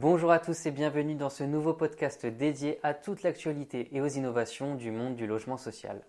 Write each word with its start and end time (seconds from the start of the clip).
Bonjour 0.00 0.32
à 0.32 0.40
tous 0.40 0.66
et 0.66 0.72
bienvenue 0.72 1.14
dans 1.14 1.30
ce 1.30 1.44
nouveau 1.44 1.72
podcast 1.72 2.26
dédié 2.26 2.80
à 2.82 2.94
toute 2.94 3.22
l'actualité 3.22 3.88
et 3.92 4.00
aux 4.00 4.08
innovations 4.08 4.74
du 4.74 4.90
monde 4.90 5.14
du 5.14 5.24
logement 5.24 5.56
social. 5.56 6.02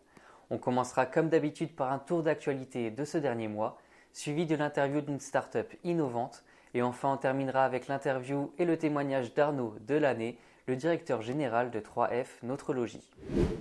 On 0.50 0.58
commencera 0.58 1.06
comme 1.06 1.30
d'habitude 1.30 1.76
par 1.76 1.92
un 1.92 2.00
tour 2.00 2.24
d'actualité 2.24 2.90
de 2.90 3.06
ce 3.06 3.20
dernier 3.20 3.48
mois, 3.48 3.78
suivi 4.12 4.48
de 4.48 4.56
l'interview 4.56 5.02
d'une 5.02 5.20
start-up 5.20 5.72
innovante 5.84 6.44
et 6.74 6.82
enfin 6.82 7.14
on 7.14 7.18
terminera 7.18 7.64
avec 7.64 7.88
l'interview 7.88 8.52
et 8.58 8.66
le 8.66 8.76
témoignage 8.76 9.36
d'Arnaud 9.36 9.76
de 9.88 9.94
l'année, 9.94 10.40
le 10.66 10.76
directeur 10.76 11.22
général 11.22 11.70
de 11.70 11.80
3F 11.80 12.40
Notre 12.42 12.74
Logis. 12.74 13.12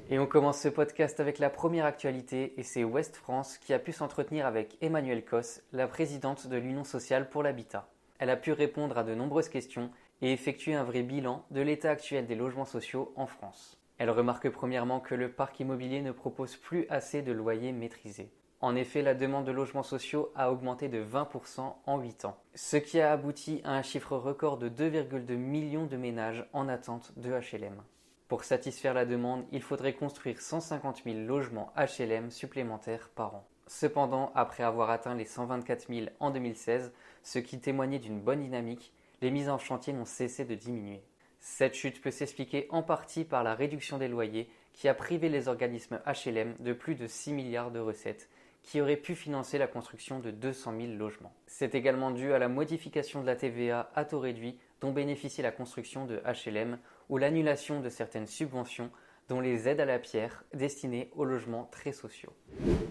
Et 0.09 0.19
on 0.19 0.27
commence 0.27 0.59
ce 0.59 0.69
podcast 0.69 1.21
avec 1.21 1.39
la 1.39 1.51
première 1.51 1.85
actualité 1.85 2.55
et 2.57 2.63
c'est 2.63 2.83
Ouest 2.83 3.15
France 3.15 3.59
qui 3.59 3.75
a 3.75 3.79
pu 3.79 3.93
s'entretenir 3.93 4.47
avec 4.47 4.79
Emmanuelle 4.81 5.27
Cos, 5.27 5.61
la 5.75 5.87
présidente 5.87 6.47
de 6.47 6.57
l'Union 6.57 6.85
sociale 6.85 7.29
pour 7.29 7.43
l'habitat. 7.43 7.91
Elle 8.19 8.31
a 8.31 8.37
pu 8.37 8.53
répondre 8.53 8.97
à 8.97 9.05
de 9.05 9.15
nombreuses 9.15 9.49
questions 9.49 9.91
et 10.25 10.33
effectuer 10.33 10.73
un 10.73 10.85
vrai 10.85 11.03
bilan 11.03 11.45
de 11.51 11.61
l'état 11.61 11.91
actuel 11.91 12.27
des 12.27 12.35
logements 12.35 12.65
sociaux 12.65 13.13
en 13.15 13.27
France. 13.27 13.79
Elle 13.99 14.09
remarque 14.09 14.49
premièrement 14.49 14.99
que 14.99 15.15
le 15.15 15.31
parc 15.31 15.61
immobilier 15.61 16.01
ne 16.01 16.13
propose 16.13 16.57
plus 16.57 16.87
assez 16.89 17.21
de 17.21 17.31
loyers 17.31 17.73
maîtrisés. 17.73 18.33
En 18.63 18.75
effet, 18.75 19.03
la 19.03 19.13
demande 19.13 19.45
de 19.45 19.53
logements 19.53 19.83
sociaux 19.83 20.33
a 20.35 20.51
augmenté 20.51 20.89
de 20.89 21.05
20% 21.05 21.75
en 21.85 21.99
8 21.99 22.25
ans, 22.25 22.39
ce 22.55 22.79
qui 22.79 23.03
a 23.03 23.13
abouti 23.13 23.61
à 23.65 23.73
un 23.73 23.83
chiffre 23.83 24.17
record 24.17 24.57
de 24.57 24.71
2,2 24.71 25.35
millions 25.35 25.85
de 25.85 25.99
ménages 25.99 26.49
en 26.55 26.71
attente 26.71 27.13
de 27.19 27.31
HLM. 27.31 27.83
Pour 28.27 28.45
satisfaire 28.45 28.95
la 28.95 29.05
demande, 29.05 29.45
il 29.53 29.61
faudrait 29.61 29.93
construire 29.93 30.41
150 30.41 31.03
000 31.05 31.19
logements 31.19 31.71
HLM 31.77 32.31
supplémentaires 32.31 33.11
par 33.15 33.35
an. 33.35 33.47
Cependant, 33.67 34.33
après 34.35 34.63
avoir 34.63 34.89
atteint 34.89 35.15
les 35.15 35.27
124 35.27 35.89
000 35.93 36.07
en 36.19 36.31
2016, 36.31 36.95
ce 37.23 37.39
qui 37.39 37.61
témoignait 37.61 37.99
d'une 37.99 38.21
bonne 38.21 38.41
dynamique, 38.41 38.95
les 39.23 39.31
mises 39.31 39.49
en 39.49 39.59
chantier 39.59 39.93
n'ont 39.93 40.05
cessé 40.05 40.45
de 40.45 40.55
diminuer. 40.55 41.03
Cette 41.41 41.75
chute 41.75 42.01
peut 42.01 42.11
s'expliquer 42.11 42.67
en 42.71 42.83
partie 42.83 43.25
par 43.25 43.43
la 43.43 43.55
réduction 43.55 43.99
des 43.99 44.09
loyers 44.09 44.49
qui 44.73 44.89
a 44.89 44.95
privé 44.95 45.29
les 45.29 45.49
organismes 45.49 46.01
HLM 46.07 46.57
de 46.59 46.73
plus 46.73 46.95
de 46.95 47.07
6 47.07 47.33
milliards 47.33 47.71
de 47.71 47.81
recettes 47.81 48.29
qui 48.63 48.81
auraient 48.81 48.97
pu 48.97 49.15
financer 49.15 49.59
la 49.59 49.67
construction 49.67 50.21
de 50.21 50.31
200 50.31 50.75
000 50.81 50.93
logements. 50.95 51.35
C'est 51.47 51.75
également 51.75 52.11
dû 52.11 52.33
à 52.33 52.39
la 52.39 52.49
modification 52.49 53.21
de 53.21 53.27
la 53.27 53.37
TVA 53.37 53.91
à 53.95 54.07
taux 54.07 54.21
réduit 54.21 54.59
dont 54.81 54.91
bénéficie 54.91 55.43
la 55.43 55.53
construction 55.53 56.07
de 56.07 56.23
HLM 56.25 56.79
ou 57.11 57.19
l'annulation 57.19 57.81
de 57.81 57.91
certaines 57.91 58.27
subventions 58.27 58.91
dont 59.29 59.41
les 59.41 59.69
aides 59.69 59.81
à 59.81 59.85
la 59.85 59.99
pierre 59.99 60.45
destinées 60.55 61.11
aux 61.15 61.25
logements 61.25 61.69
très 61.71 61.93
sociaux. 61.93 62.33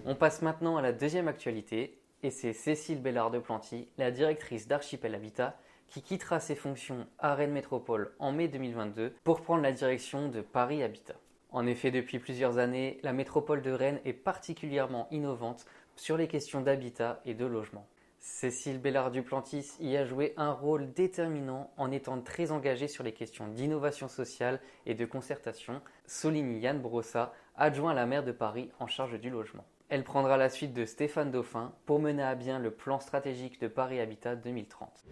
On 0.06 0.14
passe 0.14 0.42
maintenant 0.42 0.76
à 0.76 0.82
la 0.82 0.92
deuxième 0.92 1.28
actualité 1.28 1.98
et 2.22 2.30
c'est 2.30 2.52
Cécile 2.52 3.02
Bellard 3.02 3.30
de 3.30 3.38
Planty, 3.38 3.88
la 3.98 4.10
directrice 4.10 4.66
d'Archipel 4.66 5.14
Habitat, 5.14 5.58
qui 5.88 6.02
quittera 6.02 6.40
ses 6.40 6.54
fonctions 6.54 7.06
à 7.18 7.34
Rennes 7.34 7.52
Métropole 7.52 8.14
en 8.18 8.32
mai 8.32 8.48
2022 8.48 9.14
pour 9.24 9.42
prendre 9.42 9.62
la 9.62 9.72
direction 9.72 10.28
de 10.28 10.40
Paris 10.40 10.82
Habitat. 10.82 11.14
En 11.50 11.66
effet, 11.66 11.90
depuis 11.90 12.18
plusieurs 12.18 12.58
années, 12.58 12.98
la 13.02 13.12
métropole 13.12 13.62
de 13.62 13.70
Rennes 13.70 14.00
est 14.04 14.12
particulièrement 14.12 15.06
innovante 15.10 15.66
sur 15.96 16.16
les 16.16 16.26
questions 16.26 16.60
d'habitat 16.60 17.20
et 17.24 17.34
de 17.34 17.46
logement. 17.46 17.86
Cécile 18.18 18.80
Bellard-Duplantis 18.80 19.76
y 19.80 19.96
a 19.96 20.04
joué 20.04 20.32
un 20.38 20.50
rôle 20.50 20.92
déterminant 20.94 21.70
en 21.76 21.92
étant 21.92 22.20
très 22.22 22.52
engagée 22.52 22.88
sur 22.88 23.04
les 23.04 23.12
questions 23.12 23.48
d'innovation 23.48 24.08
sociale 24.08 24.60
et 24.86 24.94
de 24.94 25.04
concertation, 25.04 25.82
souligne 26.06 26.56
Yann 26.60 26.80
Brossa, 26.80 27.34
adjoint 27.54 27.90
à 27.90 27.94
la 27.94 28.06
maire 28.06 28.24
de 28.24 28.32
Paris 28.32 28.70
en 28.80 28.86
charge 28.86 29.20
du 29.20 29.28
logement. 29.28 29.66
Elle 29.90 30.02
prendra 30.02 30.36
la 30.36 30.48
suite 30.48 30.72
de 30.72 30.86
Stéphane 30.86 31.30
Dauphin 31.30 31.72
pour 31.84 32.00
mener 32.00 32.22
à 32.22 32.34
bien 32.34 32.58
le 32.58 32.70
plan 32.70 33.00
stratégique 33.00 33.60
de 33.60 33.68
Paris 33.68 34.00
Habitat 34.00 34.34
2030. 34.34 35.04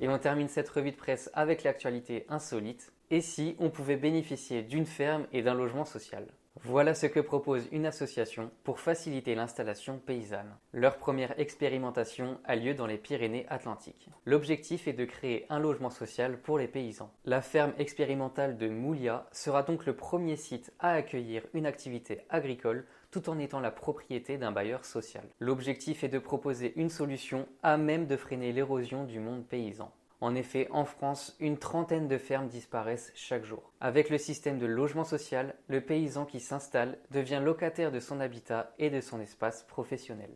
Et 0.00 0.08
on 0.08 0.18
termine 0.18 0.48
cette 0.48 0.68
revue 0.68 0.92
de 0.92 0.96
presse 0.96 1.30
avec 1.34 1.64
l'actualité 1.64 2.26
insolite. 2.28 2.92
Et 3.10 3.20
si 3.20 3.56
on 3.58 3.70
pouvait 3.70 3.96
bénéficier 3.96 4.62
d'une 4.62 4.86
ferme 4.86 5.26
et 5.32 5.42
d'un 5.42 5.54
logement 5.54 5.84
social? 5.84 6.26
Voilà 6.62 6.94
ce 6.94 7.06
que 7.06 7.20
propose 7.20 7.68
une 7.72 7.86
association 7.86 8.50
pour 8.64 8.80
faciliter 8.80 9.34
l'installation 9.34 9.98
paysanne. 9.98 10.56
Leur 10.72 10.98
première 10.98 11.38
expérimentation 11.40 12.38
a 12.44 12.54
lieu 12.54 12.74
dans 12.74 12.86
les 12.86 12.98
Pyrénées-Atlantiques. 12.98 14.10
L'objectif 14.26 14.86
est 14.86 14.92
de 14.92 15.04
créer 15.04 15.46
un 15.48 15.58
logement 15.58 15.90
social 15.90 16.38
pour 16.38 16.58
les 16.58 16.68
paysans. 16.68 17.12
La 17.24 17.40
ferme 17.40 17.72
expérimentale 17.78 18.58
de 18.58 18.68
Moulia 18.68 19.26
sera 19.32 19.62
donc 19.62 19.86
le 19.86 19.96
premier 19.96 20.36
site 20.36 20.72
à 20.80 20.90
accueillir 20.90 21.46
une 21.54 21.66
activité 21.66 22.20
agricole 22.28 22.84
tout 23.10 23.28
en 23.28 23.38
étant 23.38 23.60
la 23.60 23.70
propriété 23.70 24.38
d'un 24.38 24.52
bailleur 24.52 24.84
social. 24.84 25.24
L'objectif 25.38 26.04
est 26.04 26.08
de 26.08 26.18
proposer 26.18 26.72
une 26.76 26.90
solution 26.90 27.46
à 27.62 27.76
même 27.76 28.06
de 28.06 28.16
freiner 28.16 28.52
l'érosion 28.52 29.04
du 29.04 29.20
monde 29.20 29.44
paysan. 29.44 29.92
En 30.22 30.34
effet, 30.34 30.68
en 30.70 30.84
France, 30.84 31.34
une 31.40 31.56
trentaine 31.56 32.06
de 32.06 32.18
fermes 32.18 32.48
disparaissent 32.48 33.10
chaque 33.14 33.46
jour. 33.46 33.72
Avec 33.80 34.10
le 34.10 34.18
système 34.18 34.58
de 34.58 34.66
logement 34.66 35.04
social, 35.04 35.54
le 35.68 35.80
paysan 35.80 36.26
qui 36.26 36.40
s'installe 36.40 36.98
devient 37.10 37.40
locataire 37.42 37.90
de 37.90 38.00
son 38.00 38.20
habitat 38.20 38.74
et 38.78 38.90
de 38.90 39.00
son 39.00 39.18
espace 39.20 39.62
professionnel. 39.62 40.30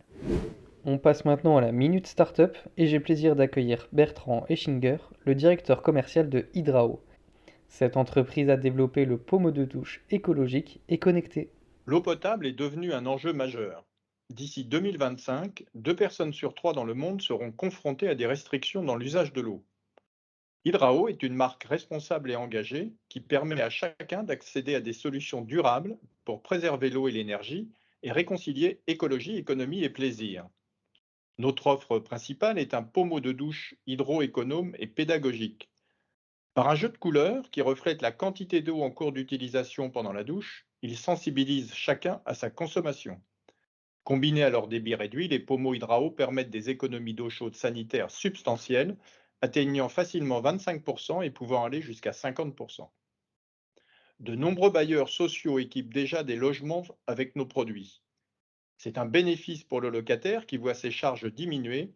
On 0.86 0.96
passe 0.96 1.26
maintenant 1.26 1.58
à 1.58 1.60
la 1.60 1.72
Minute 1.72 2.06
Startup 2.06 2.56
et 2.78 2.86
j'ai 2.86 3.00
plaisir 3.00 3.36
d'accueillir 3.36 3.88
Bertrand 3.92 4.46
Eschinger, 4.48 4.98
le 5.24 5.34
directeur 5.34 5.82
commercial 5.82 6.30
de 6.30 6.46
Hydrao. 6.54 7.02
Cette 7.68 7.96
entreprise 7.96 8.48
a 8.48 8.56
développé 8.56 9.04
le 9.04 9.18
pommeau 9.18 9.50
de 9.50 9.64
douche 9.64 10.02
écologique 10.10 10.80
et 10.88 10.98
connecté. 10.98 11.50
L'eau 11.86 12.00
potable 12.00 12.46
est 12.46 12.52
devenue 12.52 12.94
un 12.94 13.04
enjeu 13.04 13.34
majeur. 13.34 13.84
D'ici 14.30 14.64
2025, 14.64 15.66
deux 15.74 15.94
personnes 15.94 16.32
sur 16.32 16.54
trois 16.54 16.72
dans 16.72 16.84
le 16.84 16.94
monde 16.94 17.20
seront 17.20 17.52
confrontées 17.52 18.08
à 18.08 18.14
des 18.14 18.26
restrictions 18.26 18.82
dans 18.82 18.96
l'usage 18.96 19.34
de 19.34 19.42
l'eau. 19.42 19.62
Hydrao 20.64 21.08
est 21.08 21.22
une 21.22 21.34
marque 21.34 21.64
responsable 21.64 22.30
et 22.30 22.36
engagée 22.36 22.94
qui 23.10 23.20
permet 23.20 23.60
à 23.60 23.68
chacun 23.68 24.22
d'accéder 24.22 24.74
à 24.74 24.80
des 24.80 24.94
solutions 24.94 25.42
durables 25.42 25.98
pour 26.24 26.42
préserver 26.42 26.88
l'eau 26.88 27.06
et 27.06 27.12
l'énergie 27.12 27.68
et 28.02 28.12
réconcilier 28.12 28.80
écologie, 28.86 29.36
économie 29.36 29.84
et 29.84 29.90
plaisir. 29.90 30.48
Notre 31.36 31.66
offre 31.66 31.98
principale 31.98 32.58
est 32.58 32.72
un 32.72 32.82
pommeau 32.82 33.20
de 33.20 33.32
douche 33.32 33.74
hydroéconome 33.86 34.74
et 34.78 34.86
pédagogique. 34.86 35.68
Par 36.54 36.68
un 36.68 36.76
jeu 36.76 36.88
de 36.88 36.96
couleurs 36.96 37.50
qui 37.50 37.60
reflète 37.60 38.00
la 38.00 38.12
quantité 38.12 38.62
d'eau 38.62 38.80
en 38.80 38.90
cours 38.90 39.12
d'utilisation 39.12 39.90
pendant 39.90 40.12
la 40.12 40.24
douche, 40.24 40.66
il 40.84 40.98
sensibilise 40.98 41.72
chacun 41.72 42.20
à 42.26 42.34
sa 42.34 42.50
consommation. 42.50 43.18
Combinés 44.02 44.42
à 44.42 44.50
leur 44.50 44.68
débit 44.68 44.94
réduit, 44.94 45.28
les 45.28 45.38
pommeaux 45.38 45.72
hydrao 45.72 46.10
permettent 46.10 46.50
des 46.50 46.68
économies 46.68 47.14
d'eau 47.14 47.30
chaude 47.30 47.56
sanitaire 47.56 48.10
substantielles, 48.10 48.98
atteignant 49.40 49.88
facilement 49.88 50.42
25% 50.42 51.24
et 51.24 51.30
pouvant 51.30 51.64
aller 51.64 51.80
jusqu'à 51.80 52.10
50%. 52.10 52.90
De 54.20 54.34
nombreux 54.34 54.68
bailleurs 54.68 55.08
sociaux 55.08 55.58
équipent 55.58 55.94
déjà 55.94 56.22
des 56.22 56.36
logements 56.36 56.84
avec 57.06 57.34
nos 57.34 57.46
produits. 57.46 58.02
C'est 58.76 58.98
un 58.98 59.06
bénéfice 59.06 59.64
pour 59.64 59.80
le 59.80 59.88
locataire 59.88 60.44
qui 60.44 60.58
voit 60.58 60.74
ses 60.74 60.90
charges 60.90 61.32
diminuer 61.32 61.94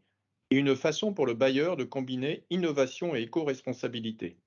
et 0.48 0.56
une 0.56 0.74
façon 0.74 1.12
pour 1.12 1.26
le 1.26 1.34
bailleur 1.34 1.76
de 1.76 1.84
combiner 1.84 2.46
innovation 2.48 3.14
et 3.14 3.20
éco-responsabilité. 3.20 4.38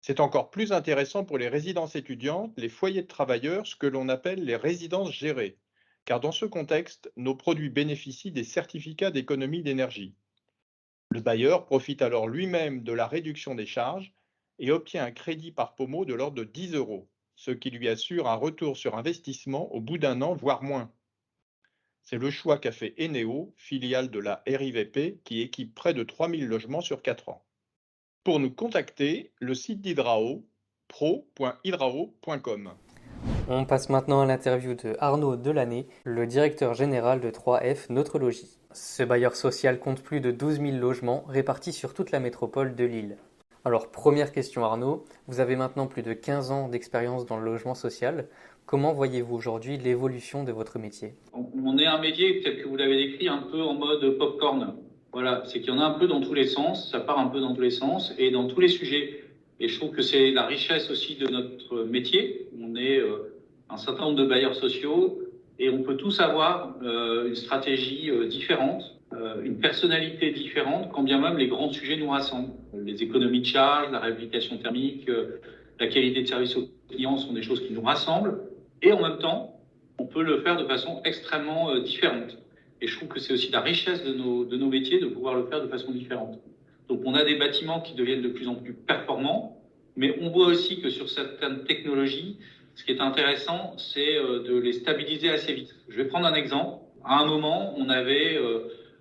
C'est 0.00 0.20
encore 0.20 0.50
plus 0.50 0.72
intéressant 0.72 1.24
pour 1.24 1.38
les 1.38 1.48
résidences 1.48 1.96
étudiantes, 1.96 2.52
les 2.56 2.68
foyers 2.68 3.02
de 3.02 3.06
travailleurs, 3.06 3.66
ce 3.66 3.76
que 3.76 3.86
l'on 3.86 4.08
appelle 4.08 4.44
les 4.44 4.56
résidences 4.56 5.12
gérées 5.12 5.58
car 6.08 6.20
dans 6.20 6.32
ce 6.32 6.46
contexte, 6.46 7.12
nos 7.16 7.34
produits 7.34 7.68
bénéficient 7.68 8.32
des 8.32 8.42
certificats 8.42 9.10
d'économie 9.10 9.62
d'énergie. 9.62 10.14
Le 11.10 11.20
bailleur 11.20 11.66
profite 11.66 12.00
alors 12.00 12.28
lui-même 12.28 12.82
de 12.82 12.94
la 12.94 13.06
réduction 13.06 13.54
des 13.54 13.66
charges 13.66 14.14
et 14.58 14.70
obtient 14.70 15.04
un 15.04 15.10
crédit 15.10 15.52
par 15.52 15.74
pommeau 15.74 16.06
de 16.06 16.14
l'ordre 16.14 16.38
de 16.38 16.44
10 16.44 16.76
euros, 16.76 17.10
ce 17.36 17.50
qui 17.50 17.68
lui 17.68 17.90
assure 17.90 18.26
un 18.26 18.36
retour 18.36 18.78
sur 18.78 18.96
investissement 18.96 19.70
au 19.74 19.82
bout 19.82 19.98
d'un 19.98 20.22
an, 20.22 20.34
voire 20.34 20.62
moins. 20.62 20.90
C'est 22.04 22.16
le 22.16 22.30
choix 22.30 22.56
qu'a 22.56 22.72
fait 22.72 22.94
Eneo, 22.96 23.52
filiale 23.58 24.10
de 24.10 24.18
la 24.18 24.42
RIVP, 24.46 25.20
qui 25.24 25.42
équipe 25.42 25.74
près 25.74 25.92
de 25.92 26.04
3000 26.04 26.46
logements 26.46 26.80
sur 26.80 27.02
4 27.02 27.28
ans. 27.28 27.44
Pour 28.28 28.40
nous 28.40 28.50
contacter, 28.50 29.30
le 29.40 29.54
site 29.54 29.80
d'Hydrao, 29.80 30.44
pro.hydrao.com. 30.88 32.70
On 33.48 33.64
passe 33.64 33.88
maintenant 33.88 34.20
à 34.20 34.26
l'interview 34.26 34.74
de 34.74 34.96
Arnaud 34.98 35.36
Delaney, 35.36 35.86
le 36.04 36.26
directeur 36.26 36.74
général 36.74 37.22
de 37.22 37.30
3F 37.30 37.90
Notre 37.90 38.18
Logis. 38.18 38.58
Ce 38.74 39.02
bailleur 39.02 39.34
social 39.34 39.78
compte 39.78 40.02
plus 40.02 40.20
de 40.20 40.30
12 40.30 40.60
000 40.60 40.72
logements 40.76 41.24
répartis 41.26 41.72
sur 41.72 41.94
toute 41.94 42.10
la 42.10 42.20
métropole 42.20 42.74
de 42.74 42.84
Lille. 42.84 43.16
Alors 43.64 43.90
première 43.90 44.30
question 44.30 44.62
Arnaud, 44.62 45.06
vous 45.26 45.40
avez 45.40 45.56
maintenant 45.56 45.86
plus 45.86 46.02
de 46.02 46.12
15 46.12 46.50
ans 46.50 46.68
d'expérience 46.68 47.24
dans 47.24 47.38
le 47.38 47.46
logement 47.46 47.74
social. 47.74 48.28
Comment 48.66 48.92
voyez-vous 48.92 49.36
aujourd'hui 49.36 49.78
l'évolution 49.78 50.44
de 50.44 50.52
votre 50.52 50.78
métier? 50.78 51.14
On 51.32 51.78
est 51.78 51.86
un 51.86 51.98
métier 51.98 52.42
tel 52.42 52.62
que 52.62 52.68
vous 52.68 52.76
l'avez 52.76 53.08
décrit 53.08 53.28
un 53.28 53.48
peu 53.50 53.62
en 53.62 53.72
mode 53.72 54.18
popcorn. 54.18 54.76
Voilà, 55.12 55.42
c'est 55.46 55.60
qu'il 55.60 55.72
y 55.72 55.76
en 55.76 55.80
a 55.80 55.84
un 55.84 55.98
peu 55.98 56.06
dans 56.06 56.20
tous 56.20 56.34
les 56.34 56.46
sens, 56.46 56.90
ça 56.90 57.00
part 57.00 57.18
un 57.18 57.28
peu 57.28 57.40
dans 57.40 57.54
tous 57.54 57.62
les 57.62 57.70
sens 57.70 58.14
et 58.18 58.30
dans 58.30 58.46
tous 58.46 58.60
les 58.60 58.68
sujets. 58.68 59.24
Et 59.60 59.68
je 59.68 59.76
trouve 59.78 59.90
que 59.90 60.02
c'est 60.02 60.30
la 60.30 60.46
richesse 60.46 60.90
aussi 60.90 61.16
de 61.16 61.26
notre 61.28 61.84
métier. 61.84 62.48
On 62.60 62.76
est 62.76 62.98
euh, 62.98 63.34
un 63.70 63.76
certain 63.76 64.02
nombre 64.02 64.18
de 64.18 64.26
bailleurs 64.26 64.54
sociaux 64.54 65.18
et 65.58 65.70
on 65.70 65.82
peut 65.82 65.96
tous 65.96 66.20
avoir 66.20 66.76
euh, 66.82 67.28
une 67.28 67.34
stratégie 67.34 68.10
euh, 68.10 68.26
différente 68.26 68.98
euh, 69.14 69.42
une 69.42 69.58
personnalité 69.58 70.32
différente, 70.32 70.90
quand 70.92 71.02
bien 71.02 71.18
même 71.18 71.38
les 71.38 71.48
grands 71.48 71.72
sujets 71.72 71.96
nous 71.96 72.10
rassemblent. 72.10 72.52
Les 72.74 73.02
économies 73.02 73.40
de 73.40 73.46
charge, 73.46 73.90
la 73.90 74.00
réhabilitation 74.00 74.58
thermique, 74.58 75.08
euh, 75.08 75.40
la 75.80 75.86
qualité 75.86 76.22
de 76.22 76.26
service 76.26 76.54
aux 76.56 76.68
clients 76.90 77.16
sont 77.16 77.32
des 77.32 77.40
choses 77.40 77.66
qui 77.66 77.72
nous 77.72 77.80
rassemblent. 77.80 78.38
Et 78.82 78.92
en 78.92 79.00
même 79.00 79.18
temps, 79.18 79.58
on 79.98 80.04
peut 80.04 80.22
le 80.22 80.42
faire 80.42 80.58
de 80.58 80.66
façon 80.66 81.00
extrêmement 81.04 81.70
euh, 81.70 81.80
différente. 81.80 82.36
Et 82.80 82.86
je 82.86 82.96
trouve 82.96 83.08
que 83.08 83.20
c'est 83.20 83.32
aussi 83.32 83.50
la 83.50 83.60
richesse 83.60 84.04
de 84.04 84.12
nos, 84.12 84.68
métiers 84.68 85.00
de 85.00 85.06
pouvoir 85.06 85.34
le 85.34 85.46
faire 85.46 85.62
de 85.62 85.68
façon 85.68 85.92
différente. 85.92 86.38
Donc 86.88 87.00
on 87.04 87.14
a 87.14 87.24
des 87.24 87.34
bâtiments 87.34 87.80
qui 87.80 87.94
deviennent 87.94 88.22
de 88.22 88.28
plus 88.28 88.48
en 88.48 88.54
plus 88.54 88.72
performants, 88.72 89.60
mais 89.96 90.16
on 90.20 90.30
voit 90.30 90.46
aussi 90.46 90.80
que 90.80 90.88
sur 90.88 91.10
certaines 91.10 91.64
technologies, 91.64 92.36
ce 92.76 92.84
qui 92.84 92.92
est 92.92 93.00
intéressant, 93.00 93.76
c'est 93.76 94.14
de 94.14 94.56
les 94.56 94.72
stabiliser 94.72 95.30
assez 95.30 95.52
vite. 95.52 95.74
Je 95.88 95.96
vais 95.96 96.04
prendre 96.04 96.26
un 96.26 96.34
exemple. 96.34 96.84
À 97.04 97.20
un 97.20 97.26
moment, 97.26 97.74
on 97.76 97.88
avait 97.88 98.38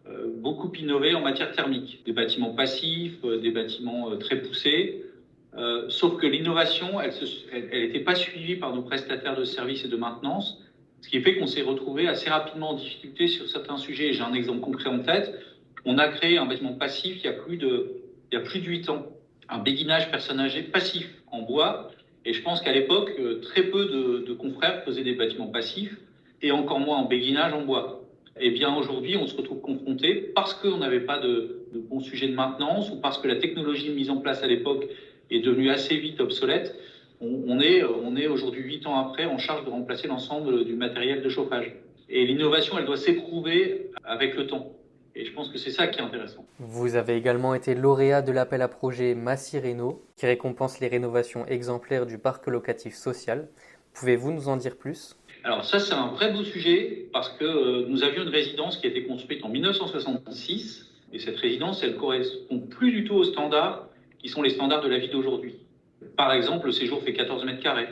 euh, 0.10 0.32
beaucoup 0.38 0.72
innové 0.74 1.16
en 1.16 1.22
matière 1.22 1.52
thermique, 1.52 2.02
des 2.06 2.14
bâtiments 2.14 2.54
passifs, 2.54 3.18
euh, 3.24 3.40
des 3.40 3.52
bâtiments 3.52 4.12
euh, 4.12 4.16
très 4.16 4.38
poussés. 4.38 5.04
sauf 5.90 6.18
que 6.18 6.28
l'innovation, 6.28 7.02
elle 7.02 7.70
n'était 7.72 8.02
pas 8.02 8.14
suivie 8.14 8.58
par 8.58 8.76
nos 8.76 8.84
prestataires 8.84 9.36
de 9.36 9.44
services 9.44 9.84
et 9.86 9.88
de 9.88 9.96
maintenance, 9.96 10.62
ce 11.02 11.10
qui 11.10 11.20
fait 11.20 11.38
qu'on 11.38 11.48
s'est 11.48 11.62
retrouvé 11.62 12.08
assez 12.08 12.30
rapidement 12.30 12.70
en 12.70 12.74
difficulté 12.74 13.28
sur 13.28 13.48
certains 13.48 13.78
sujets. 13.78 14.14
J'ai 14.14 14.24
un 14.24 14.34
exemple 14.34 14.62
concret 14.62 14.90
en 14.90 15.00
tête. 15.00 15.34
On 15.86 15.98
a 15.98 16.08
créé 16.08 16.38
un 16.38 16.46
bâtiment 16.46 16.74
passif 16.74 17.18
il 17.20 17.26
y 17.26 17.30
a 17.30 17.34
plus 17.34 17.58
de, 17.58 18.02
il 18.32 18.36
y 18.36 18.38
a 18.38 18.42
plus 18.42 18.60
de 18.60 18.66
8 18.66 18.90
ans, 18.90 19.06
un 19.48 19.60
béguinage 19.60 20.12
personne 20.12 20.40
âgée 20.40 20.64
passif 20.64 21.10
en 21.32 21.42
bois. 21.42 21.90
Et 22.26 22.34
je 22.34 22.42
pense 22.42 22.62
qu'à 22.62 22.72
l'époque, 22.74 23.12
très 23.42 23.64
peu 23.64 23.86
de, 23.86 24.26
de 24.28 24.34
confrères 24.34 24.84
faisaient 24.84 25.04
des 25.04 25.14
bâtiments 25.14 25.48
passifs 25.48 25.98
et 26.42 26.52
encore 26.52 26.80
moins 26.80 26.98
en 26.98 27.06
béguinage 27.06 27.54
en 27.54 27.64
bois 27.64 28.04
eh 28.40 28.52
bien 28.52 28.74
aujourd'hui, 28.76 29.18
on 29.18 29.28
se 29.28 29.36
retrouve 29.36 29.62
confronté 29.62 30.32
parce 30.36 30.54
qu'on 30.54 30.78
n'avait 30.78 31.00
pas 31.00 31.18
de, 31.18 31.66
de 31.74 31.80
bons 31.80 32.00
sujets 32.00 32.28
de 32.28 32.36
maintenance 32.36 32.92
ou 32.92 32.98
parce 32.98 33.18
que 33.18 33.28
la 33.28 33.36
technologie 33.36 33.90
mise 33.90 34.10
en 34.10 34.18
place 34.18 34.44
à 34.44 34.48
l'époque 34.48 34.88
est 35.30 35.40
devenue 35.40 35.70
assez 35.70 35.98
vite 35.98 36.20
obsolète. 36.20 36.76
On, 37.20 37.60
est, 37.60 37.84
on 37.84 38.16
est 38.16 38.28
aujourd'hui, 38.28 38.62
huit 38.62 38.86
ans 38.86 39.00
après, 39.00 39.26
en 39.26 39.38
charge 39.38 39.66
de 39.66 39.70
remplacer 39.70 40.08
l'ensemble 40.08 40.66
du 40.66 40.76
matériel 40.76 41.24
de 41.24 41.30
chauffage. 41.30 41.76
Et 42.10 42.26
l'innovation, 42.26 42.78
elle 42.78 42.86
doit 42.86 42.98
s'éprouver 42.98 43.92
avec 44.04 44.36
le 44.36 44.48
temps. 44.48 44.74
Et 45.16 45.26
je 45.26 45.34
pense 45.34 45.50
que 45.50 45.58
c'est 45.58 45.72
ça 45.72 45.88
qui 45.88 46.00
est 46.00 46.04
intéressant. 46.04 46.46
Vous 46.60 46.96
avez 46.96 47.16
également 47.16 47.56
été 47.56 47.74
lauréat 47.74 48.22
de 48.22 48.32
l'appel 48.32 48.62
à 48.62 48.68
projet 48.68 49.16
Massy 49.16 49.58
Réno, 49.58 50.04
qui 50.16 50.28
récompense 50.28 50.80
les 50.80 50.88
rénovations 50.88 51.46
exemplaires 51.48 52.06
du 52.06 52.20
parc 52.20 52.46
locatif 52.46 52.94
social. 52.94 53.50
Pouvez-vous 53.94 54.32
nous 54.32 54.48
en 54.48 54.58
dire 54.58 54.78
plus? 54.78 55.18
Alors 55.44 55.66
ça, 55.66 55.80
c'est 55.80 55.96
un 55.96 56.10
vrai 56.10 56.32
beau 56.32 56.44
sujet 56.44 57.08
parce 57.12 57.30
que 57.30 57.46
euh, 57.46 57.86
nous 57.88 58.04
avions 58.04 58.24
une 58.24 58.30
résidence 58.30 58.78
qui 58.78 58.86
a 58.86 58.90
été 58.92 59.08
construite 59.08 59.44
en 59.44 59.50
1966 59.50 60.88
et 61.14 61.20
cette 61.20 61.38
résidence, 61.38 61.82
elle 61.84 61.96
correspond 61.96 62.60
plus 62.60 62.92
du 62.92 63.04
tout 63.06 63.16
aux 63.16 63.24
standards 63.24 63.88
qui 64.20 64.30
sont 64.30 64.42
les 64.42 64.52
standards 64.52 64.82
de 64.82 64.90
la 64.90 65.00
vie 65.00 65.10
d'aujourd'hui. 65.10 65.56
Par 66.16 66.32
exemple, 66.34 66.68
le 66.68 66.72
séjour 66.72 67.02
fait 67.02 67.14
14 67.14 67.46
mètres 67.46 67.62
carrés. 67.62 67.90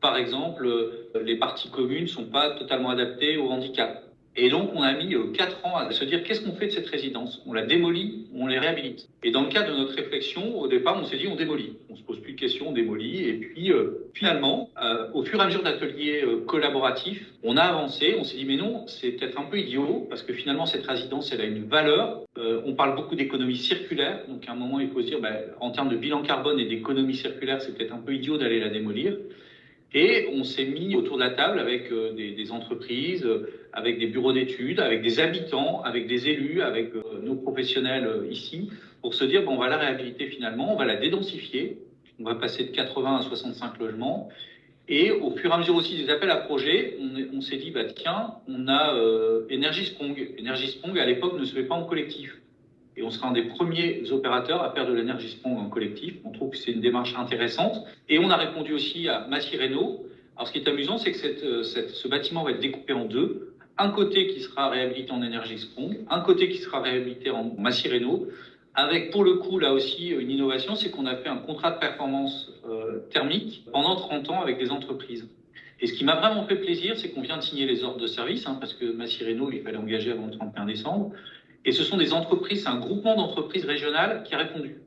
Par 0.00 0.16
exemple, 0.16 0.66
euh, 0.66 1.10
les 1.22 1.36
parties 1.36 1.70
communes 1.70 2.02
ne 2.02 2.08
sont 2.08 2.26
pas 2.26 2.50
totalement 2.50 2.90
adaptées 2.90 3.36
au 3.36 3.48
handicap. 3.50 4.04
Et 4.36 4.48
donc, 4.48 4.70
on 4.74 4.82
a 4.82 4.92
mis 4.94 5.14
euh, 5.14 5.32
quatre 5.32 5.64
ans 5.66 5.76
à 5.76 5.90
se 5.90 6.04
dire 6.04 6.22
qu'est-ce 6.22 6.40
qu'on 6.40 6.54
fait 6.54 6.66
de 6.66 6.72
cette 6.72 6.88
résidence? 6.88 7.42
On 7.46 7.52
la 7.52 7.66
démolit 7.66 8.28
on 8.34 8.46
les 8.46 8.58
réhabilite 8.58 9.08
Et 9.22 9.30
dans 9.30 9.42
le 9.42 9.48
cadre 9.48 9.72
de 9.72 9.76
notre 9.76 9.94
réflexion, 9.94 10.58
au 10.58 10.68
départ, 10.68 10.98
on 11.00 11.04
s'est 11.04 11.16
dit 11.16 11.26
on 11.26 11.36
démolit. 11.36 11.76
Démolit. 12.72 13.28
Et 13.28 13.34
puis, 13.34 13.72
euh, 13.72 14.08
finalement, 14.14 14.70
euh, 14.82 15.08
au 15.14 15.24
fur 15.24 15.38
et 15.38 15.42
à 15.42 15.46
mesure 15.46 15.62
d'ateliers 15.62 16.24
collaboratifs, 16.46 17.24
on 17.42 17.56
a 17.56 17.62
avancé. 17.62 18.16
On 18.18 18.24
s'est 18.24 18.36
dit 18.36 18.44
mais 18.44 18.56
non, 18.56 18.86
c'est 18.86 19.12
peut-être 19.12 19.38
un 19.38 19.44
peu 19.44 19.58
idiot 19.58 20.06
parce 20.08 20.22
que 20.22 20.32
finalement, 20.32 20.66
cette 20.66 20.86
résidence, 20.86 21.32
elle 21.32 21.40
a 21.40 21.44
une 21.44 21.64
valeur. 21.64 22.22
on 22.36 22.74
parle 22.74 22.96
beaucoup 22.96 23.14
d'économie 23.14 23.56
circulaire. 23.56 24.24
Donc, 24.28 24.48
à 24.48 24.52
un 24.52 24.56
moment, 24.56 24.80
il 24.80 24.88
faut 24.88 25.00
se 25.00 25.06
dire 25.06 25.20
ben, 25.20 25.36
en 25.60 25.70
termes 25.70 25.88
de 25.88 25.96
bilan 25.96 26.22
carbone 26.22 26.58
et 26.58 26.66
d'économie 26.66 27.14
circulaire, 27.14 27.60
c'est 27.60 27.76
peut-être 27.76 27.94
un 27.94 27.98
peu 27.98 28.14
idiot 28.14 28.38
d'aller 28.38 28.60
la 28.60 28.68
démolir. 28.68 29.16
Et 29.92 30.28
on 30.32 30.44
s'est 30.44 30.66
mis 30.66 30.94
autour 30.94 31.16
de 31.16 31.22
la 31.22 31.30
table 31.30 31.58
avec 31.58 31.90
euh, 31.90 32.12
des, 32.12 32.52
entreprises, 32.52 33.24
euh, 33.24 33.50
avec 33.72 33.98
des 33.98 34.06
bureaux 34.06 34.32
d'études, 34.32 34.78
avec 34.78 35.02
des 35.02 35.18
habitants, 35.18 35.82
avec 35.82 36.06
des 36.06 36.28
élus, 36.28 36.62
avec 36.62 36.94
euh, 36.94 37.02
nos 37.24 37.34
professionnels 37.34 38.08
ici, 38.30 38.70
pour 39.02 39.14
se 39.14 39.24
dire, 39.24 39.42
bon, 39.42 39.54
on 39.54 39.58
va 39.58 39.68
la 39.68 39.78
réhabiliter 39.78 40.26
finalement, 40.26 40.72
on 40.72 40.76
va 40.76 40.84
la 40.84 40.96
dédensifier, 40.96 41.78
on 42.20 42.24
va 42.24 42.34
passer 42.34 42.64
de 42.64 42.70
80 42.70 43.16
à 43.16 43.22
65 43.22 43.78
logements. 43.78 44.28
Et 44.88 45.10
au 45.10 45.30
fur 45.36 45.50
et 45.50 45.54
à 45.54 45.58
mesure 45.58 45.76
aussi 45.76 45.96
des 45.96 46.10
appels 46.10 46.30
à 46.30 46.36
projets, 46.36 46.98
on, 47.32 47.40
s'est 47.40 47.56
dit, 47.56 47.70
bah, 47.70 47.84
tiens, 47.84 48.34
on 48.48 48.66
a 48.68 48.94
euh, 48.94 49.46
Energy 49.50 49.86
Sprong. 49.86 50.34
Energy 50.40 50.68
Sprong, 50.68 50.98
à 50.98 51.06
l'époque, 51.06 51.38
ne 51.38 51.44
se 51.44 51.54
fait 51.54 51.62
pas 51.62 51.76
en 51.76 51.84
collectif 51.84 52.40
et 53.00 53.02
on 53.02 53.10
sera 53.10 53.28
un 53.28 53.32
des 53.32 53.44
premiers 53.44 54.10
opérateurs 54.10 54.62
à 54.62 54.72
faire 54.72 54.86
de 54.86 54.92
l'énergie 54.92 55.30
sprong 55.30 55.58
en 55.58 55.68
collectif. 55.70 56.14
On 56.24 56.32
trouve 56.32 56.50
que 56.50 56.56
c'est 56.58 56.72
une 56.72 56.80
démarche 56.80 57.14
intéressante. 57.16 57.86
Et 58.08 58.18
on 58.18 58.30
a 58.30 58.36
répondu 58.36 58.74
aussi 58.74 59.08
à 59.08 59.26
Massy 59.26 59.56
Renault. 59.56 60.04
Alors 60.36 60.48
ce 60.48 60.52
qui 60.52 60.58
est 60.58 60.68
amusant, 60.68 60.98
c'est 60.98 61.12
que 61.12 61.44
euh, 61.44 61.62
ce 61.62 62.08
bâtiment 62.08 62.44
va 62.44 62.50
être 62.50 62.60
découpé 62.60 62.92
en 62.92 63.06
deux. 63.06 63.54
Un 63.78 63.90
côté 63.90 64.26
qui 64.26 64.40
sera 64.40 64.68
réhabilité 64.68 65.12
en 65.12 65.22
énergie 65.22 65.58
sprong, 65.58 65.96
un 66.10 66.20
côté 66.20 66.50
qui 66.50 66.58
sera 66.58 66.82
réhabilité 66.82 67.30
en 67.30 67.54
Massy 67.56 67.88
Renault. 67.88 68.28
Avec 68.74 69.10
pour 69.10 69.24
le 69.24 69.34
coup 69.34 69.58
là 69.58 69.72
aussi 69.72 70.08
une 70.08 70.30
innovation, 70.30 70.76
c'est 70.76 70.90
qu'on 70.90 71.06
a 71.06 71.16
fait 71.16 71.28
un 71.28 71.38
contrat 71.38 71.72
de 71.72 71.78
performance 71.78 72.50
euh, 72.68 73.00
thermique 73.10 73.64
pendant 73.72 73.96
30 73.96 74.30
ans 74.30 74.40
avec 74.40 74.58
des 74.58 74.70
entreprises. 74.70 75.28
Et 75.80 75.86
ce 75.86 75.92
qui 75.94 76.04
m'a 76.04 76.16
vraiment 76.16 76.44
fait 76.44 76.56
plaisir, 76.56 76.96
c'est 76.96 77.10
qu'on 77.10 77.22
vient 77.22 77.38
de 77.38 77.42
signer 77.42 77.66
les 77.66 77.82
ordres 77.82 77.98
de 77.98 78.06
service, 78.06 78.46
hein, 78.46 78.56
parce 78.60 78.74
que 78.74 78.84
Massy 78.84 79.24
Renault, 79.24 79.50
il 79.50 79.62
fallait 79.62 79.78
engager 79.78 80.10
avant 80.10 80.26
le 80.26 80.32
31 80.32 80.66
décembre. 80.66 81.12
Et 81.64 81.72
ce 81.72 81.82
sont 81.82 81.96
des 81.96 82.12
entreprises, 82.12 82.62
c'est 82.62 82.68
un 82.68 82.78
groupement 82.78 83.16
d'entreprises 83.16 83.64
régionales 83.64 84.22
qui 84.24 84.34
a 84.34 84.38
répondu. 84.38 84.82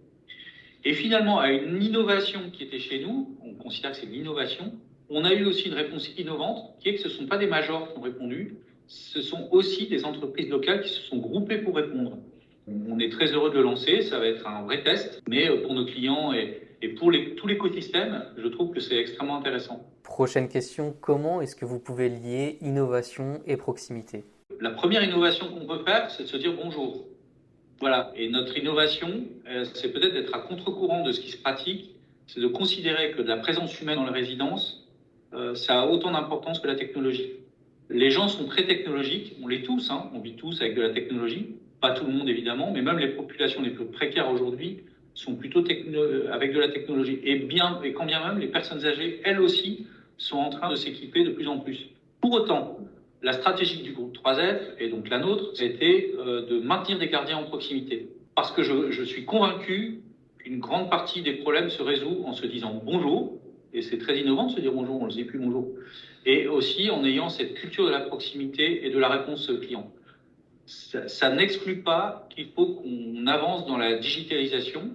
Et 0.86 0.94
finalement, 0.94 1.40
à 1.40 1.52
une 1.52 1.82
innovation 1.82 2.52
qui 2.52 2.64
était 2.64 2.80
chez 2.80 3.04
nous, 3.04 3.38
on 3.44 3.54
considère 3.54 3.92
que 3.92 3.98
c'est 3.98 4.06
de 4.06 4.12
l'innovation, 4.12 4.74
on 5.10 5.24
a 5.24 5.34
eu 5.34 5.46
aussi 5.46 5.68
une 5.68 5.74
réponse 5.74 6.10
innovante, 6.18 6.76
qui 6.80 6.90
est 6.90 6.96
que 6.96 7.02
ce 7.02 7.08
ne 7.08 7.14
sont 7.14 7.26
pas 7.26 7.38
des 7.38 7.48
majors 7.48 7.92
qui 7.92 8.00
ont 8.00 8.02
répondu, 8.02 8.58
ce 8.88 9.22
sont 9.22 9.48
aussi 9.52 9.88
des 9.88 10.06
entreprises 10.06 10.50
locales 10.50 10.82
qui 10.82 10.90
se 10.90 11.02
sont 11.02 11.18
groupées 11.18 11.60
pour 11.60 11.76
répondre. 11.76 12.18
On 12.68 13.00
est 13.00 13.10
très 13.10 13.27
heureux 13.33 13.50
de 13.50 13.57
le 13.57 13.63
lancer, 13.63 14.01
ça 14.01 14.19
va 14.19 14.27
être 14.27 14.48
un 14.48 14.63
vrai 14.63 14.83
test, 14.83 15.21
mais 15.27 15.50
euh, 15.50 15.62
pour 15.62 15.74
nos 15.74 15.86
clients 15.86 16.33
et, 16.33 16.62
pour 16.98 17.12
tout 17.38 17.48
l'écosystème, 17.48 18.25
je 18.38 18.48
trouve 18.48 18.71
que 18.71 18.81
c'est 18.81 18.98
extrêmement 18.98 19.38
intéressant. 19.38 19.88
Prochaine 20.04 20.50
question, 20.50 20.94
comment 21.00 21.39
est-ce 21.39 21.56
que 21.56 21.63
vous 21.63 21.80
pouvez 21.80 22.10
lier 22.10 22.57
innovation 22.62 23.42
et 23.48 23.56
proximité? 23.56 24.25
La 24.60 24.71
première 24.71 25.01
innovation 25.01 25.48
qu'on 25.48 25.65
peut 25.65 25.83
faire, 25.86 26.12
c'est 26.12 26.24
de 26.24 26.27
se 26.27 26.36
dire 26.36 26.54
bonjour. 26.62 27.06
Voilà. 27.80 28.12
Et 28.15 28.30
notre 28.30 28.57
innovation, 28.57 29.25
euh, 29.50 29.65
c'est 29.74 29.94
peut-être 29.94 30.13
d'être 30.13 30.36
à 30.36 30.39
contre-courant 30.39 31.04
de 31.04 31.12
ce 31.12 31.21
qui 31.21 31.31
se 31.31 31.38
pratique, 31.38 31.95
c'est 32.27 32.42
de 32.42 32.48
considérer 32.48 33.12
que 33.12 33.21
de 33.21 33.27
la 33.27 33.38
présence 33.38 33.79
humaine 33.82 33.96
dans 33.96 34.05
les 34.05 34.12
résidences, 34.12 34.88
euh, 35.34 35.55
ça 35.55 35.82
a 35.82 35.88
autant 35.88 36.12
d'importance 36.12 36.60
que 36.60 36.67
la 36.67 36.75
technologie. 36.75 37.32
Les 37.89 38.10
gens 38.10 38.27
sont 38.27 38.46
très 38.46 38.65
technologiques, 38.65 39.36
on 39.41 39.48
l'est 39.48 39.63
tous, 39.63 39.89
hein, 39.89 40.10
on 40.13 40.20
vit 40.20 40.36
tous 40.36 40.62
avec 40.62 40.75
de 40.75 40.82
la 40.82 40.89
technologie, 40.89 41.55
pas 41.84 41.92
tout 41.92 42.06
le 42.06 42.13
monde 42.13 42.30
évidemment, 42.30 42.72
mais 42.74 42.82
même 42.82 42.98
les 42.98 43.10
populations 43.10 43.62
les 43.62 43.72
plus 43.72 43.84
précaires 43.84 44.32
aujourd'hui 44.32 44.84
sont 45.16 45.36
plutôt 45.36 45.62
avec 46.32 46.54
de 46.54 46.60
la 46.60 46.70
technologie. 46.70 47.20
Et, 47.25 47.36
bien, 47.36 47.82
et 47.84 47.92
quand 47.92 48.06
bien 48.06 48.25
même, 48.25 48.40
les 48.40 48.48
personnes 48.48 48.86
âgées, 48.86 49.20
elles 49.25 49.42
aussi, 49.42 49.86
sont 50.18 50.38
en 50.38 50.50
train 50.50 50.70
de 50.70 50.75
s'équiper 50.75 51.25
de 51.25 51.32
plus 51.32 51.46
en 51.50 51.60
plus. 51.60 51.90
Pour 52.22 52.32
autant, 52.32 52.80
la 53.22 53.34
stratégie 53.34 53.82
du 53.82 53.92
groupe 53.92 54.16
3F, 54.16 54.60
et 54.80 54.88
donc 54.88 55.10
la 55.10 55.20
nôtre, 55.20 55.52
c'était 55.56 56.13
euh, 56.18 56.46
de 56.46 56.58
maintenir 56.60 57.00
des 57.00 57.10
gardiens 57.10 57.40
en 57.40 57.44
proximité. 57.44 58.08
Parce 58.34 58.54
que 58.54 58.63
je, 58.63 59.04
suis 59.04 59.25
convaincu 59.25 60.00
qu'une 60.40 60.60
grande 60.60 60.90
partie 60.90 61.22
des 61.22 61.34
problèmes 61.34 61.70
se 61.70 61.82
résout 61.82 62.24
en 62.25 62.32
se 62.32 62.46
disant 62.46 62.82
bonjour, 62.86 63.40
et 63.74 63.82
c'est 63.82 63.98
très 63.98 64.18
innovant 64.22 64.48
de 64.48 64.54
se 64.54 64.62
dire 64.62 64.72
bonjour, 64.72 65.02
on 65.02 65.04
ne 65.04 65.10
le 65.10 65.16
dit 65.16 65.25
plus 65.25 65.40
bonjour, 65.40 65.68
et 66.25 66.48
aussi 66.48 66.90
en 66.90 67.04
ayant 67.04 67.28
cette 67.28 67.56
culture 67.56 67.86
de 67.86 67.92
la 67.92 68.00
proximité 68.00 68.86
et 68.86 68.90
de 68.90 69.00
la 69.00 69.10
réponse 69.10 69.52
client. 69.62 69.92
Ça, 70.65 71.08
ça 71.08 71.29
n'exclut 71.29 71.82
pas 71.82 72.27
qu'il 72.29 72.50
faut 72.51 72.75
qu'on 72.75 73.27
avance 73.27 73.65
dans 73.65 73.77
la 73.77 73.98
digitalisation, 73.98 74.91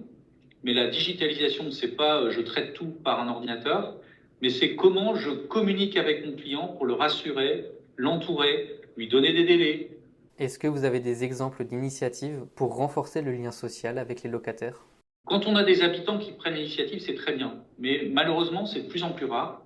mais 0.63 0.73
la 0.73 0.87
digitalisation, 0.87 1.71
c'est 1.71 1.95
pas 1.95 2.21
euh, 2.21 2.31
je 2.31 2.41
traite 2.41 2.73
tout 2.73 2.87
par 3.03 3.21
un 3.21 3.29
ordinateur, 3.29 3.95
mais 4.41 4.49
c'est 4.49 4.75
comment 4.75 5.15
je 5.15 5.29
communique 5.29 5.97
avec 5.97 6.25
mon 6.25 6.35
client 6.35 6.69
pour 6.69 6.85
le 6.85 6.93
rassurer, 6.93 7.65
l'entourer, 7.97 8.79
lui 8.97 9.07
donner 9.07 9.33
des 9.33 9.43
délais. 9.45 9.91
Est-ce 10.37 10.57
que 10.57 10.67
vous 10.67 10.85
avez 10.85 10.99
des 10.99 11.23
exemples 11.23 11.65
d'initiatives 11.65 12.45
pour 12.55 12.75
renforcer 12.75 13.21
le 13.21 13.31
lien 13.31 13.51
social 13.51 13.97
avec 13.97 14.23
les 14.23 14.29
locataires? 14.29 14.85
Quand 15.25 15.45
on 15.47 15.55
a 15.55 15.63
des 15.63 15.81
habitants 15.81 16.17
qui 16.17 16.31
prennent 16.31 16.55
l'initiative, 16.55 16.99
c'est 16.99 17.15
très 17.15 17.35
bien. 17.35 17.63
Mais 17.77 18.07
malheureusement, 18.11 18.65
c'est 18.65 18.81
de 18.81 18.87
plus 18.87 19.03
en 19.03 19.11
plus 19.11 19.25
rare. 19.25 19.61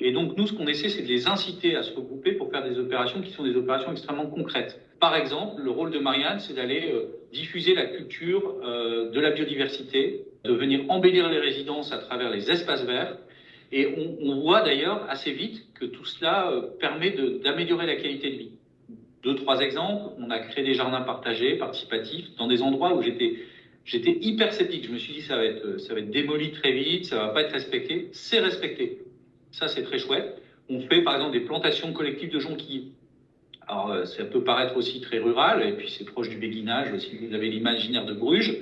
Et 0.00 0.12
donc, 0.12 0.36
nous, 0.36 0.46
ce 0.46 0.52
qu'on 0.52 0.66
essaie, 0.66 0.88
c'est 0.88 1.02
de 1.02 1.08
les 1.08 1.26
inciter 1.26 1.74
à 1.74 1.82
se 1.82 1.94
regrouper 1.94 2.32
pour 2.32 2.50
faire 2.50 2.68
des 2.68 2.78
opérations 2.78 3.22
qui 3.22 3.30
sont 3.30 3.44
des 3.44 3.56
opérations 3.56 3.92
extrêmement 3.92 4.26
concrètes. 4.26 4.80
Par 5.00 5.14
exemple, 5.14 5.62
le 5.62 5.70
rôle 5.70 5.90
de 5.90 5.98
Marianne, 5.98 6.38
c'est 6.38 6.54
d'aller 6.54 6.90
euh, 6.92 7.06
diffuser 7.32 7.74
la 7.74 7.86
culture 7.86 8.56
euh, 8.62 9.10
de 9.10 9.20
la 9.20 9.30
biodiversité, 9.30 10.24
de 10.44 10.52
venir 10.52 10.84
embellir 10.88 11.28
les 11.28 11.38
résidences 11.38 11.92
à 11.92 11.98
travers 11.98 12.30
les 12.30 12.50
espaces 12.50 12.84
verts 12.84 13.16
et 13.72 13.88
on, 14.20 14.36
voit 14.36 14.62
d'ailleurs 14.62 15.06
assez 15.08 15.32
vite 15.32 15.66
que 15.74 15.84
tout 15.84 16.04
cela 16.04 16.50
euh, 16.50 16.62
permet 16.78 17.10
d'améliorer 17.42 17.86
la 17.86 17.96
qualité 17.96 18.30
de 18.30 18.36
vie. 18.36 18.50
deux, 19.24 19.34
trois 19.34 19.60
exemples. 19.60 20.14
On 20.18 20.30
a 20.30 20.38
créé 20.38 20.64
des 20.64 20.74
jardins 20.74 21.00
partagés, 21.00 21.56
participatifs, 21.56 22.26
dans 22.38 22.46
des 22.46 22.62
endroits 22.62 22.94
où 22.94 23.02
j'étais, 23.02 23.38
hyper 24.20 24.52
sceptique. 24.52 24.84
Je 24.84 24.92
me 24.92 24.98
suis 24.98 25.14
dit, 25.14 25.20
ça 25.22 25.36
va 25.36 25.44
être, 25.44 25.78
ça 25.78 25.94
va 25.94 26.00
être 26.00 26.10
démoli 26.10 26.52
très 26.52 26.72
vite, 26.72 27.06
ça 27.06 27.16
va 27.16 27.28
pas 27.28 27.42
être 27.42 27.52
respecté. 27.52 28.08
C'est 28.12 28.38
respecté. 28.38 29.05
Ça, 29.56 29.68
c'est 29.68 29.84
très 29.84 29.98
chouette. 29.98 30.42
On 30.68 30.80
fait, 30.80 31.00
par 31.00 31.14
exemple, 31.14 31.32
des 31.32 31.40
plantations 31.40 31.90
collectives 31.94 32.30
de 32.30 32.38
jonquilles. 32.38 32.92
Alors, 33.66 33.90
euh, 33.90 34.04
ça 34.04 34.24
peut 34.24 34.44
paraître 34.44 34.76
aussi 34.76 35.00
très 35.00 35.18
rural, 35.18 35.66
et 35.66 35.72
puis 35.72 35.88
c'est 35.88 36.04
proche 36.04 36.28
du 36.28 36.36
béguinage 36.36 36.92
aussi. 36.92 37.16
Vous 37.16 37.34
avez 37.34 37.48
l'imaginaire 37.48 38.04
de 38.04 38.12
Bruges. 38.12 38.54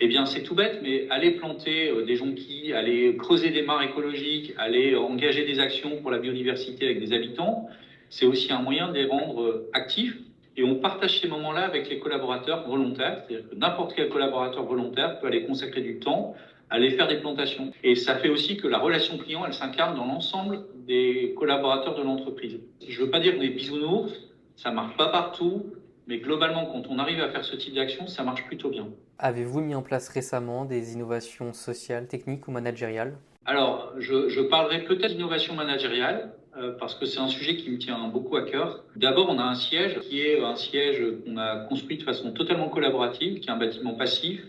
Eh 0.00 0.08
bien, 0.08 0.26
c'est 0.26 0.42
tout 0.42 0.56
bête, 0.56 0.80
mais 0.82 1.06
aller 1.10 1.30
planter 1.30 1.90
euh, 1.90 2.04
des 2.04 2.16
jonquilles, 2.16 2.72
aller 2.72 3.16
creuser 3.16 3.50
des 3.50 3.62
mares 3.62 3.84
écologiques, 3.84 4.52
aller 4.58 4.96
engager 4.96 5.44
des 5.44 5.60
actions 5.60 5.98
pour 6.02 6.10
la 6.10 6.18
biodiversité 6.18 6.86
avec 6.86 6.98
des 6.98 7.12
habitants, 7.12 7.68
c'est 8.10 8.26
aussi 8.26 8.52
un 8.52 8.62
moyen 8.62 8.88
de 8.88 8.94
les 8.94 9.04
rendre 9.04 9.42
euh, 9.42 9.70
actifs. 9.74 10.16
Et 10.56 10.64
on 10.64 10.74
partage 10.74 11.20
ces 11.20 11.28
moments-là 11.28 11.66
avec 11.66 11.88
les 11.88 12.00
collaborateurs 12.00 12.66
volontaires, 12.66 13.22
c'est-à-dire 13.28 13.48
que 13.48 13.54
n'importe 13.54 13.94
quel 13.94 14.08
collaborateur 14.08 14.64
volontaire 14.64 15.20
peut 15.20 15.28
aller 15.28 15.44
consacrer 15.44 15.82
du 15.82 16.00
temps, 16.00 16.34
aller 16.72 16.90
faire 16.92 17.06
des 17.06 17.16
plantations. 17.16 17.70
Et 17.84 17.94
ça 17.94 18.16
fait 18.16 18.30
aussi 18.30 18.56
que 18.56 18.66
la 18.66 18.78
relation 18.78 19.18
client, 19.18 19.44
elle 19.46 19.52
s'incarne 19.52 19.94
dans 19.94 20.06
l'ensemble 20.06 20.64
des 20.86 21.34
collaborateurs 21.38 21.94
de 21.94 22.02
l'entreprise. 22.02 22.58
Je 22.86 22.98
ne 22.98 23.04
veux 23.04 23.10
pas 23.10 23.20
dire 23.20 23.38
des 23.38 23.50
bisounours, 23.50 24.12
ça 24.56 24.70
marche 24.70 24.96
pas 24.96 25.08
partout, 25.08 25.66
mais 26.06 26.18
globalement, 26.18 26.66
quand 26.66 26.84
on 26.88 26.98
arrive 26.98 27.20
à 27.20 27.28
faire 27.28 27.44
ce 27.44 27.56
type 27.56 27.74
d'action, 27.74 28.06
ça 28.06 28.22
marche 28.24 28.44
plutôt 28.46 28.70
bien. 28.70 28.88
Avez-vous 29.18 29.60
mis 29.60 29.74
en 29.74 29.82
place 29.82 30.08
récemment 30.08 30.64
des 30.64 30.94
innovations 30.94 31.52
sociales, 31.52 32.08
techniques 32.08 32.48
ou 32.48 32.50
managériales? 32.50 33.18
Alors, 33.44 33.92
je, 33.98 34.28
je 34.28 34.40
parlerai 34.40 34.84
peut-être 34.84 35.14
d'innovation 35.14 35.54
managériale, 35.54 36.32
euh, 36.56 36.72
parce 36.78 36.94
que 36.94 37.06
c'est 37.06 37.20
un 37.20 37.28
sujet 37.28 37.56
qui 37.56 37.70
me 37.70 37.78
tient 37.78 38.08
beaucoup 38.08 38.36
à 38.36 38.42
cœur. 38.42 38.84
D'abord, 38.96 39.28
on 39.28 39.38
a 39.38 39.44
un 39.44 39.54
siège 39.54 40.00
qui 40.00 40.20
est 40.20 40.42
un 40.42 40.56
siège 40.56 41.02
qu'on 41.24 41.36
a 41.36 41.66
construit 41.66 41.98
de 41.98 42.02
façon 42.02 42.32
totalement 42.32 42.68
collaborative, 42.68 43.40
qui 43.40 43.48
est 43.48 43.52
un 43.52 43.56
bâtiment 43.56 43.94
passif, 43.94 44.42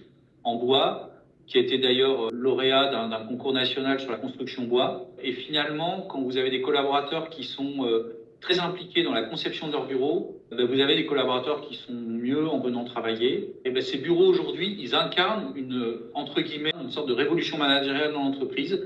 en 0.44 0.56
bois, 0.56 1.13
qui 1.48 1.60
été 1.60 1.78
d'ailleurs 1.78 2.30
lauréat 2.32 2.90
d'un 2.90 3.26
concours 3.26 3.54
national 3.54 4.00
sur 4.00 4.12
la 4.12 4.18
construction 4.18 4.64
bois. 4.64 5.08
Et 5.22 5.34
finalement, 5.34 6.02
quand 6.10 6.22
vous 6.22 6.38
avez 6.38 6.50
des 6.50 6.62
collaborateurs 6.62 7.30
qui 7.30 7.44
sont 7.44 7.86
euh, 7.86 8.24
très 8.40 8.60
impliqués 8.60 9.04
dans 9.04 9.14
la 9.14 9.24
conception 9.24 9.68
de 9.68 9.74
leur 9.74 9.86
bureau, 9.86 10.42
eh 10.52 10.56
ben, 10.56 10.66
vous 10.66 10.80
avez 10.80 10.96
des 10.96 11.06
collaborateurs 11.06 11.62
qui 11.62 11.76
sont 11.76 11.94
mieux 11.94 12.48
en 12.48 12.60
venant 12.60 12.84
travailler. 12.84 13.56
Et 13.66 13.72
ben, 13.72 13.82
ces 13.82 13.98
bureaux 13.98 14.26
aujourd'hui, 14.26 14.78
ils 14.80 14.96
incarnent 14.96 15.54
une, 15.56 16.00
entre 16.14 16.42
guillemets, 16.42 16.74
une 16.82 16.92
sorte 16.92 17.08
de 17.08 17.14
révolution 17.14 17.58
managériale 17.58 18.14
dans 18.14 18.24
l'entreprise 18.24 18.80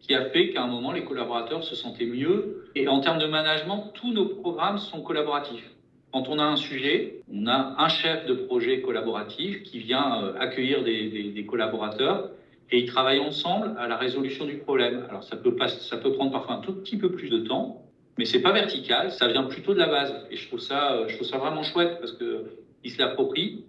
qui 0.00 0.14
a 0.14 0.26
fait 0.30 0.50
qu'à 0.50 0.62
un 0.62 0.68
moment, 0.68 0.92
les 0.92 1.04
collaborateurs 1.04 1.64
se 1.64 1.74
sentaient 1.74 2.06
mieux. 2.06 2.68
Et 2.74 2.86
en 2.86 3.00
termes 3.00 3.18
de 3.18 3.26
management, 3.26 3.92
tous 3.94 4.12
nos 4.12 4.26
programmes 4.26 4.78
sont 4.78 5.02
collaboratifs. 5.02 5.68
Quand 6.12 6.28
on 6.28 6.38
a 6.38 6.44
un 6.44 6.56
sujet, 6.56 7.22
on 7.32 7.46
a 7.46 7.76
un 7.78 7.88
chef 7.88 8.26
de 8.26 8.34
projet 8.34 8.80
collaboratif 8.80 9.62
qui 9.62 9.78
vient 9.78 10.22
euh, 10.22 10.34
accueillir 10.38 10.82
des, 10.84 11.46
collaborateurs 11.48 12.30
et 12.70 12.78
ils 12.78 12.86
travaillent 12.86 13.20
ensemble 13.20 13.74
à 13.78 13.86
la 13.86 13.96
résolution 13.96 14.46
du 14.46 14.56
problème. 14.56 15.06
Alors 15.08 15.24
ça 15.24 15.36
peut, 15.36 15.54
prendre 15.54 16.32
parfois 16.32 16.56
un 16.56 16.60
tout 16.60 16.74
petit 16.74 16.96
peu 16.96 17.10
plus 17.12 17.28
de 17.28 17.38
temps, 17.38 17.82
mais 18.18 18.24
c'est 18.24 18.40
pas 18.40 18.52
vertical, 18.52 19.12
ça 19.12 19.28
vient 19.28 19.44
plutôt 19.44 19.74
de 19.74 19.78
la 19.78 19.88
base. 19.88 20.14
Et 20.30 20.36
je 20.36 20.46
trouve 20.48 20.60
ça, 20.60 21.06
je 21.06 21.14
trouve 21.16 21.26
ça 21.26 21.38
vraiment 21.38 21.62
chouette 21.62 21.98
parce 22.00 22.12
que 22.12 22.46
ils 22.82 22.90
se 22.90 22.98
l'approprient. 22.98 23.64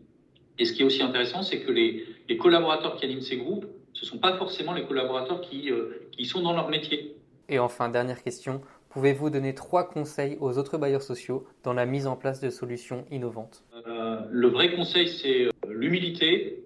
Et 0.59 0.65
ce 0.65 0.73
qui 0.73 0.81
est 0.81 0.85
aussi 0.85 1.03
intéressant, 1.03 1.43
c'est 1.43 1.59
que 1.59 1.71
les, 1.71 2.05
collaborateurs 2.39 2.95
qui 2.97 3.05
animent 3.05 3.21
ces 3.21 3.37
groupes, 3.37 3.65
ce 3.93 4.05
sont 4.05 4.19
pas 4.19 4.37
forcément 4.37 4.73
les 4.73 4.85
collaborateurs 4.85 5.41
euh, 5.53 6.07
qui 6.11 6.25
sont 6.25 6.41
dans 6.41 6.53
leur 6.53 6.69
métier. 6.69 7.15
Et 7.49 7.59
enfin, 7.59 7.89
dernière 7.89 8.21
question, 8.23 8.61
pouvez-vous 8.89 9.29
donner 9.29 9.53
trois 9.53 9.87
conseils 9.87 10.37
aux 10.39 10.57
autres 10.57 10.77
bailleurs 10.77 11.01
sociaux 11.01 11.45
dans 11.63 11.73
la 11.73 11.85
mise 11.85 12.07
en 12.07 12.15
place 12.15 12.39
de 12.39 12.49
solutions 12.49 13.05
innovantes? 13.11 13.63
Euh, 13.87 14.19
Le 14.31 14.47
vrai 14.47 14.75
conseil, 14.75 15.07
c'est 15.07 15.45
euh, 15.45 15.51
l'humilité, 15.69 16.63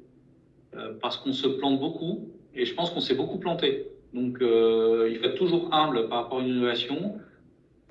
euh, 0.76 0.94
parce 1.02 1.18
qu'on 1.18 1.34
se 1.34 1.48
plante 1.48 1.80
beaucoup, 1.80 2.30
et 2.56 2.66
je 2.66 2.74
pense 2.74 2.90
qu'on 2.92 3.00
s'est 3.00 3.16
beaucoup 3.16 3.38
planté. 3.38 3.88
Donc, 4.14 4.40
il 4.42 5.18
faut 5.20 5.26
être 5.26 5.38
toujours 5.38 5.74
humble 5.74 6.10
par 6.10 6.24
rapport 6.24 6.40
à 6.40 6.42
une 6.42 6.50
innovation. 6.50 7.16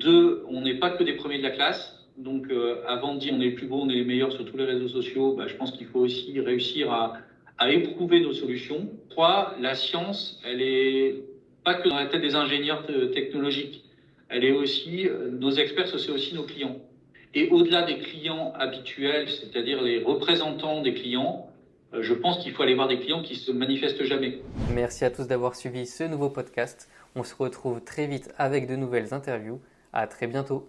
Deux, 0.00 0.44
on 0.48 0.60
n'est 0.60 0.78
pas 0.78 0.90
que 0.90 1.02
des 1.02 1.14
premiers 1.14 1.38
de 1.38 1.42
la 1.42 1.50
classe. 1.50 2.06
Donc, 2.18 2.48
avant 2.86 3.14
de 3.14 3.20
dire 3.20 3.32
on 3.34 3.40
est 3.40 3.44
les 3.44 3.50
plus 3.52 3.66
beaux, 3.66 3.80
on 3.80 3.88
est 3.88 3.94
les 3.94 4.04
meilleurs 4.04 4.30
sur 4.30 4.44
tous 4.44 4.58
les 4.58 4.66
réseaux 4.66 4.88
sociaux, 4.88 5.34
bah, 5.34 5.46
je 5.46 5.56
pense 5.56 5.72
qu'il 5.72 5.86
faut 5.86 6.00
aussi 6.00 6.38
réussir 6.38 6.92
à, 6.92 7.14
à, 7.56 7.70
éprouver 7.70 8.20
nos 8.20 8.34
solutions. 8.34 8.90
Trois, 9.08 9.54
la 9.62 9.74
science, 9.74 10.38
elle 10.44 10.60
est 10.60 11.24
pas 11.64 11.72
que 11.72 11.88
dans 11.88 11.96
la 11.96 12.04
tête 12.04 12.20
des 12.20 12.34
ingénieurs 12.34 12.84
technologiques. 13.14 13.82
Elle 14.30 14.44
est 14.44 14.52
aussi, 14.52 15.08
euh, 15.08 15.30
nos 15.32 15.50
experts, 15.50 15.88
c'est 15.88 16.10
aussi 16.10 16.34
nos 16.36 16.44
clients. 16.44 16.76
Et 17.34 17.48
au-delà 17.50 17.82
des 17.82 17.98
clients 17.98 18.52
habituels, 18.56 19.28
c'est-à-dire 19.28 19.82
les 19.82 20.02
représentants 20.02 20.82
des 20.82 20.94
clients, 20.94 21.50
euh, 21.94 22.02
je 22.02 22.14
pense 22.14 22.38
qu'il 22.38 22.52
faut 22.52 22.62
aller 22.62 22.76
voir 22.76 22.86
des 22.86 23.00
clients 23.00 23.22
qui 23.22 23.34
se 23.34 23.50
manifestent 23.50 24.04
jamais. 24.04 24.38
Merci 24.72 25.04
à 25.04 25.10
tous 25.10 25.26
d'avoir 25.26 25.56
suivi 25.56 25.84
ce 25.84 26.04
nouveau 26.04 26.30
podcast. 26.30 26.88
On 27.16 27.24
se 27.24 27.34
retrouve 27.34 27.82
très 27.82 28.06
vite 28.06 28.32
avec 28.38 28.68
de 28.68 28.76
nouvelles 28.76 29.12
interviews. 29.12 29.60
À 29.92 30.06
très 30.06 30.28
bientôt. 30.28 30.68